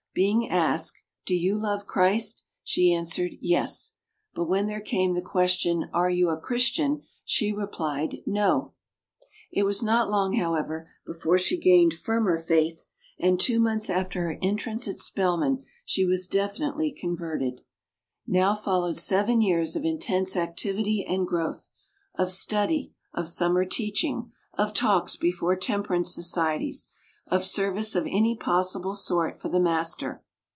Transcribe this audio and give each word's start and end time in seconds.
Being 0.13 0.49
asked, 0.49 1.03
"Do 1.25 1.33
you 1.33 1.57
love 1.57 1.85
Christ?" 1.85 2.43
she 2.65 2.91
an 2.91 3.05
swered 3.05 3.37
"Yes"; 3.39 3.93
but 4.35 4.43
when 4.49 4.67
there 4.67 4.81
came 4.81 5.13
the 5.13 5.21
question, 5.21 5.85
"Are 5.93 6.09
you 6.09 6.29
a 6.29 6.37
Christian?" 6.37 7.03
she 7.23 7.53
replied 7.53 8.17
"No." 8.25 8.73
It 9.53 9.63
was 9.63 9.81
not 9.81 10.09
long, 10.09 10.33
however, 10.33 10.89
before 11.05 11.37
she 11.37 11.55
gained 11.57 11.93
firmer 11.93 12.35
faith, 12.37 12.87
and 13.21 13.39
two 13.39 13.61
months 13.61 13.89
after 13.89 14.23
her 14.23 14.37
entrance 14.41 14.85
at 14.85 14.97
Spelman 14.99 15.63
she 15.85 16.03
was 16.03 16.27
definitely 16.27 16.91
converted. 16.91 17.61
Now 18.27 18.53
followed 18.53 18.97
seven 18.97 19.39
years 19.41 19.77
of 19.77 19.85
intense 19.85 20.35
activity 20.35 21.05
and 21.07 21.25
growth 21.25 21.69
of 22.15 22.29
study, 22.31 22.93
of 23.13 23.29
summer 23.29 23.63
teaching, 23.63 24.33
of 24.57 24.73
talks 24.73 25.15
before 25.15 25.55
temper 25.55 25.93
ance 25.93 26.13
societies, 26.13 26.89
of 27.27 27.45
service 27.45 27.95
of 27.95 28.05
any 28.07 28.35
possible 28.35 28.93
sort 28.93 29.39
for 29.39 29.47
the 29.47 29.59
Master. 29.59 30.21